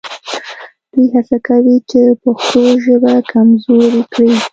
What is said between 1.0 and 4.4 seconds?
هڅه کوي چې پښتو ژبه کمزورې کړي